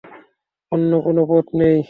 [0.71, 1.79] অন্য কোনো পথ নেই।